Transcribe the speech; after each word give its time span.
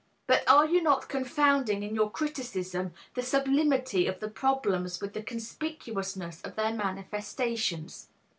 But 0.25 0.43
are 0.49 0.65
you 0.65 0.81
not 0.81 1.07
confounding, 1.07 1.83
in 1.83 1.93
your 1.93 2.09
criticism, 2.09 2.91
the 3.13 3.21
sublimity 3.21 4.07
of 4.07 4.19
the 4.19 4.29
problems 4.29 4.99
with 4.99 5.13
the 5.13 5.21
conspicuousness 5.21 6.41
of 6.41 6.55
their 6.55 6.73
manifestations? 6.73 8.07